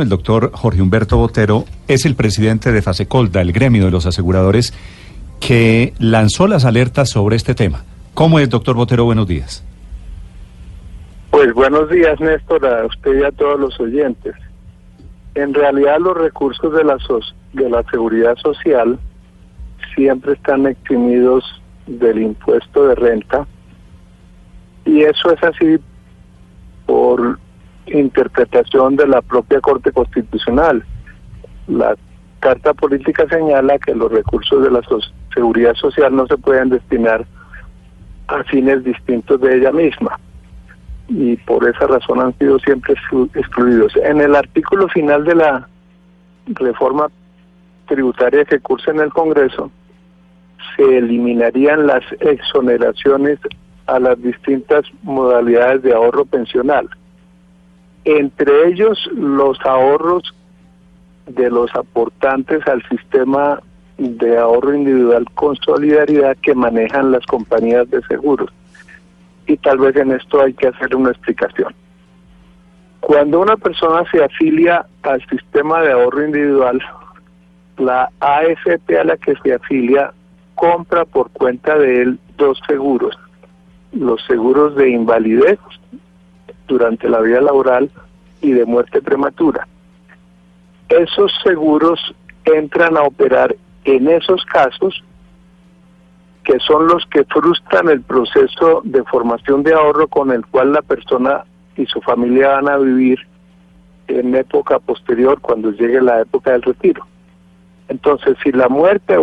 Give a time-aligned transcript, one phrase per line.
[0.00, 4.72] El doctor Jorge Humberto Botero es el presidente de Fasecolda, el gremio de los aseguradores,
[5.38, 7.84] que lanzó las alertas sobre este tema.
[8.14, 9.04] ¿Cómo es, doctor Botero?
[9.04, 9.62] Buenos días.
[11.30, 14.34] Pues buenos días, Néstor, a usted y a todos los oyentes.
[15.34, 16.96] En realidad los recursos de la,
[17.52, 18.98] de la seguridad social
[19.94, 21.44] siempre están eximidos
[21.86, 23.46] del impuesto de renta
[24.86, 25.76] y eso es así
[26.86, 27.38] por
[27.86, 30.84] interpretación de la propia Corte Constitucional.
[31.68, 31.96] La
[32.40, 34.80] Carta Política señala que los recursos de la
[35.34, 37.24] seguridad social no se pueden destinar
[38.28, 40.18] a fines distintos de ella misma
[41.08, 42.94] y por esa razón han sido siempre
[43.34, 43.94] excluidos.
[43.96, 45.68] En el artículo final de la
[46.46, 47.08] reforma
[47.86, 49.70] tributaria que cursa en el Congreso,
[50.76, 53.38] se eliminarían las exoneraciones
[53.86, 56.88] a las distintas modalidades de ahorro pensional,
[58.04, 60.34] entre ellos los ahorros
[61.26, 63.60] de los aportantes al sistema
[63.98, 68.50] de ahorro individual con solidaridad que manejan las compañías de seguros.
[69.46, 71.74] Y tal vez en esto hay que hacer una explicación.
[73.00, 76.80] Cuando una persona se afilia al sistema de ahorro individual,
[77.78, 80.12] la AFP a la que se afilia
[80.54, 83.18] compra por cuenta de él dos seguros.
[83.92, 85.58] Los seguros de invalidez
[86.66, 87.90] durante la vida laboral
[88.40, 89.66] y de muerte prematura.
[90.88, 93.54] Esos seguros entran a operar
[93.84, 95.02] en esos casos
[96.44, 100.82] que son los que frustran el proceso de formación de ahorro con el cual la
[100.82, 101.44] persona
[101.76, 103.20] y su familia van a vivir
[104.08, 107.06] en época posterior cuando llegue la época del retiro.
[107.88, 109.16] Entonces, si la muerte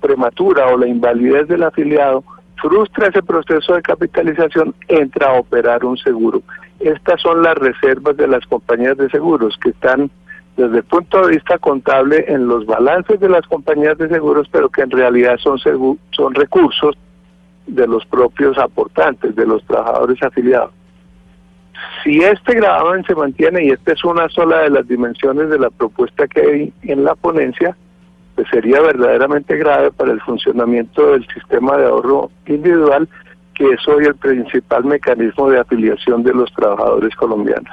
[0.00, 2.24] prematura o la invalidez del afiliado
[2.56, 6.42] frustra ese proceso de capitalización, entra a operar un seguro.
[6.80, 10.10] Estas son las reservas de las compañías de seguros que están
[10.56, 14.68] desde el punto de vista contable en los balances de las compañías de seguros, pero
[14.68, 15.58] que en realidad son,
[16.34, 16.96] recursos
[17.66, 20.70] de los propios aportantes, de los trabajadores afiliados.
[22.02, 25.70] Si este gravamen se mantiene, y esta es una sola de las dimensiones de la
[25.70, 27.76] propuesta que hay en la ponencia,
[28.36, 33.08] pues sería verdaderamente grave para el funcionamiento del sistema de ahorro individual,
[33.54, 37.72] que es hoy el principal mecanismo de afiliación de los trabajadores colombianos.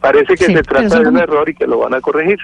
[0.00, 2.38] Parece que se trata de un error y que lo van a corregir.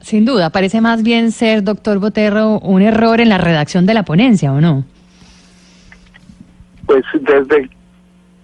[0.00, 4.02] Sin duda, parece más bien ser, doctor Boterro, un error en la redacción de la
[4.04, 4.84] ponencia, ¿o no?
[6.86, 7.68] Pues desde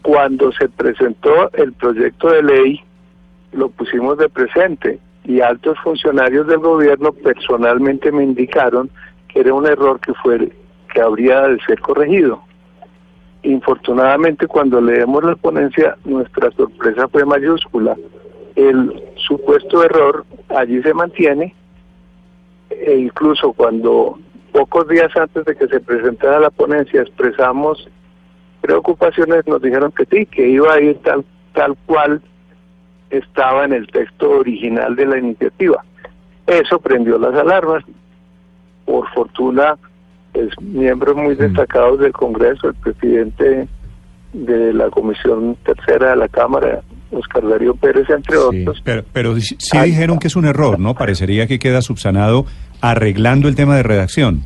[0.02, 2.80] cuando se presentó el proyecto de ley,
[3.52, 8.90] lo pusimos de presente y altos funcionarios del gobierno personalmente me indicaron
[9.28, 10.52] que era un error que fue
[10.92, 12.42] que habría de ser corregido.
[13.42, 17.96] Infortunadamente, cuando leemos la ponencia, nuestra sorpresa fue mayúscula.
[18.54, 21.54] El supuesto error allí se mantiene
[22.70, 24.18] e incluso cuando
[24.52, 27.88] pocos días antes de que se presentara la ponencia expresamos
[28.60, 32.20] preocupaciones, nos dijeron que sí, que iba a ir tal, tal cual
[33.10, 35.84] estaba en el texto original de la iniciativa.
[36.46, 37.84] Eso prendió las alarmas.
[38.84, 39.76] Por fortuna,
[40.36, 41.38] es miembros muy mm.
[41.38, 43.68] destacados del Congreso, el presidente
[44.32, 48.82] de la Comisión Tercera de la Cámara, Oscar Darío Pérez, entre otros.
[48.84, 50.94] Pero, pero sí, dijeron que es un error, ¿no?
[50.94, 52.46] Parecería que queda subsanado
[52.80, 54.44] arreglando el tema de redacción.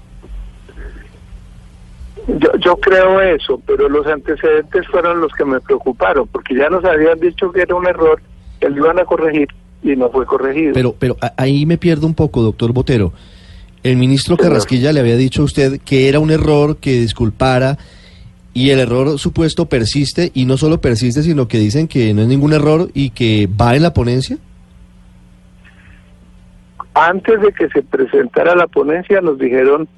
[2.29, 6.85] Yo, yo creo eso, pero los antecedentes fueron los que me preocuparon, porque ya nos
[6.85, 8.21] habían dicho que era un error,
[8.61, 9.49] que lo iban a corregir
[9.83, 10.75] y no fue corregido.
[10.75, 13.13] Pero, pero ahí me pierdo un poco, doctor Botero.
[13.83, 17.79] El ministro Carrasquilla le había dicho a usted que era un error, que disculpara,
[18.53, 22.29] y el error supuesto persiste, y no solo persiste, sino que dicen que no es
[22.29, 24.37] ningún error y que va en la ponencia.
[26.93, 29.89] Antes de que se presentara la ponencia nos dijeron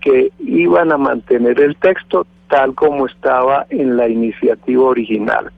[0.00, 5.52] que iban a mantener el texto tal como estaba en la iniciativa original.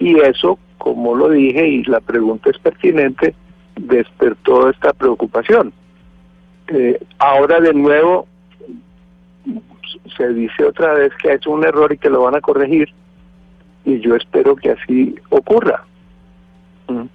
[0.00, 3.36] Y eso, como lo dije, y la pregunta es pertinente,
[3.76, 5.72] despertó esta preocupación
[6.68, 8.26] eh, ahora de nuevo
[10.16, 12.88] se dice otra vez que ha hecho un error y que lo van a corregir
[13.84, 15.84] y yo espero que así ocurra.
[16.88, 17.06] Mm.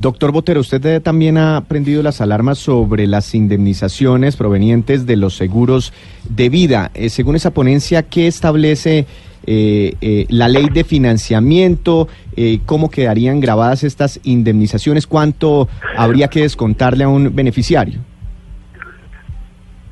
[0.00, 5.92] Doctor Botero, usted también ha prendido las alarmas sobre las indemnizaciones provenientes de los seguros
[6.28, 6.90] de vida.
[6.94, 9.06] Eh, según esa ponencia, ¿qué establece
[9.50, 12.08] eh, eh, la ley de financiamiento?
[12.36, 15.06] Eh, ¿Cómo quedarían grabadas estas indemnizaciones?
[15.06, 18.00] ¿Cuánto habría que descontarle a un beneficiario?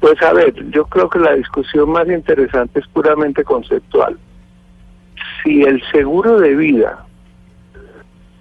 [0.01, 4.17] Pues a ver, yo creo que la discusión más interesante es puramente conceptual.
[5.43, 7.07] Si el seguro de vida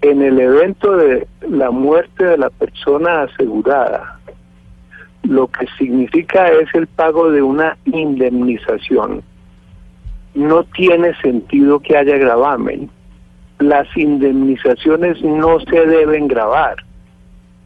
[0.02, 4.20] en el evento de la muerte de la persona asegurada,
[5.24, 9.24] lo que significa es el pago de una indemnización.
[10.36, 12.90] No tiene sentido que haya gravamen.
[13.60, 16.85] Las indemnizaciones no se deben grabar.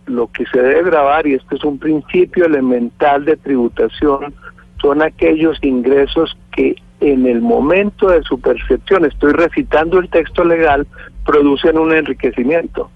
[0.09, 4.33] Lo que se debe grabar, y esto es un principio elemental de tributación,
[4.81, 10.87] son aquellos ingresos que en el momento de su percepción, estoy recitando el texto legal,
[11.25, 12.89] producen un enriquecimiento.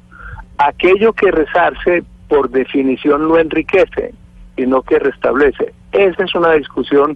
[0.57, 4.15] Aquello que rezarse, por definición, no enriquece,
[4.57, 5.71] sino que restablece.
[5.91, 7.15] Esa es una discusión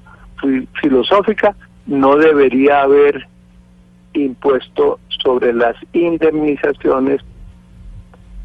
[0.79, 1.55] filosófica,
[1.87, 3.27] no debería haber
[4.13, 7.21] impuesto sobre las indemnizaciones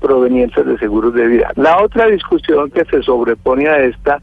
[0.03, 1.53] provenientes de seguros de vida.
[1.57, 4.21] La otra discusión que se sobrepone a esta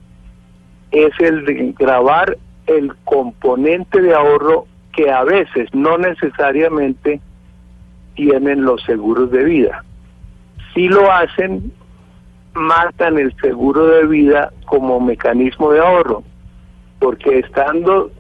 [0.91, 2.37] es el de grabar
[2.67, 7.21] el componente de ahorro que a veces no necesariamente
[8.15, 9.83] tienen los seguros de vida.
[10.73, 11.71] Si lo hacen,
[12.53, 16.23] matan el seguro de vida como mecanismo de ahorro,
[16.99, 18.11] porque estando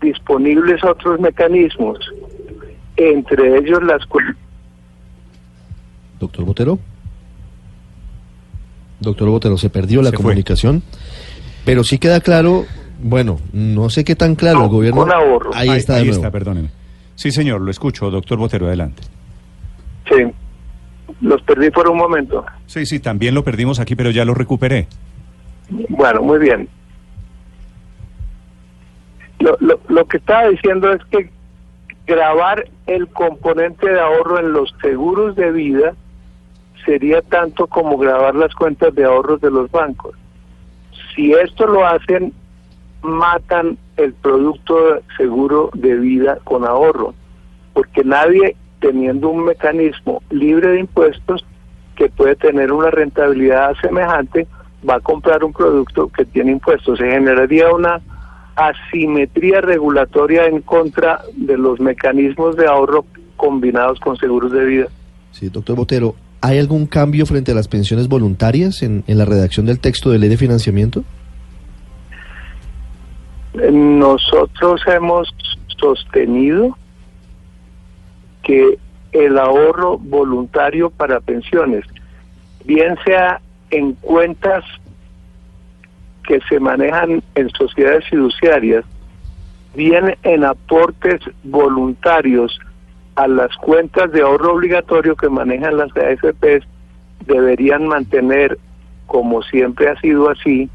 [0.00, 1.98] disponibles otros mecanismos,
[2.96, 4.02] entre ellos las...
[6.22, 6.78] Doctor Botero.
[9.00, 10.22] Doctor Botero, se perdió la Se fue.
[10.22, 10.82] comunicación,
[11.64, 12.64] pero sí queda claro,
[13.02, 15.04] bueno, no sé qué tan claro el gobierno.
[15.52, 16.20] Ahí Ahí- está de ahí nuevo.
[16.20, 16.68] está, perdóneme.
[17.16, 19.02] Sí, señor, lo escucho, doctor Botero, adelante.
[20.08, 20.22] Sí,
[21.20, 22.44] los perdí por un momento.
[22.66, 24.86] Sí, sí, también lo perdimos aquí, pero ya lo recuperé.
[25.88, 26.68] Bueno, muy bien.
[29.40, 31.28] Lo, lo, lo que estaba diciendo es que
[32.06, 35.94] grabar el componente de ahorro en los seguros de vida
[36.84, 40.14] sería tanto como grabar las cuentas de ahorros de los bancos.
[41.14, 42.32] Si esto lo hacen,
[43.02, 47.14] matan el producto seguro de vida con ahorro,
[47.74, 51.44] porque nadie teniendo un mecanismo libre de impuestos
[51.96, 54.46] que puede tener una rentabilidad semejante,
[54.88, 56.98] va a comprar un producto que tiene impuestos.
[56.98, 58.00] Se generaría una
[58.56, 63.04] asimetría regulatoria en contra de los mecanismos de ahorro
[63.36, 64.86] combinados con seguros de vida.
[65.30, 69.78] Sí, doctor Botero, ¿hay algún cambio frente a las pensiones voluntarias en, la redacción del
[69.78, 71.04] texto de ley de financiamiento?
[73.54, 75.32] Nosotros hemos
[75.80, 76.76] sostenido
[78.42, 78.76] que
[79.12, 81.84] el ahorro voluntario para pensiones,
[82.64, 83.40] bien sea
[83.70, 84.64] en cuentas
[86.24, 88.84] que se manejan en sociedades fiduciarias,
[89.76, 92.58] bien en aportes voluntarios
[93.16, 96.66] a las cuentas de ahorro obligatorio que manejan las AFPs,
[97.26, 98.58] deberían mantener,
[99.06, 100.68] como siempre ha sido así,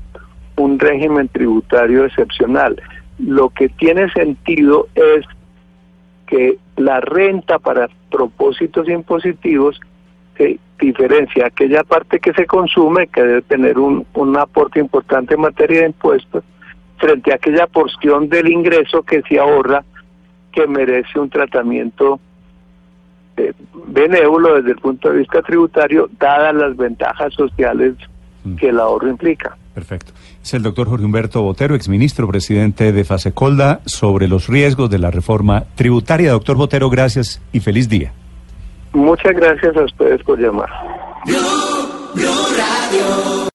[0.56, 2.81] un régimen tributario excepcional.
[3.19, 5.25] Lo que tiene sentido es
[6.28, 9.80] que la renta para propósitos impositivos
[10.38, 15.41] se diferencia aquella parte que se consume, que debe tener un, un aporte importante en
[15.41, 16.44] materia de impuestos,
[16.98, 19.84] frente a aquella porción del ingreso que se ahorra,
[20.51, 22.20] que merece un tratamiento
[23.38, 23.53] eh,
[23.88, 27.96] benévolo desde el punto de vista tributario, dadas las ventajas sociales
[28.60, 29.58] que el ahorro implica.
[29.74, 30.13] Perfecto.
[30.41, 35.12] Es el doctor Jorge Humberto Botero, exministro presidente de Fasecolda, sobre los riesgos de la
[35.12, 36.32] reforma tributaria.
[36.32, 38.13] Doctor Botero, gracias y feliz día.
[38.94, 40.70] Muchas gracias a ustedes por llamar.
[42.15, 43.38] Blue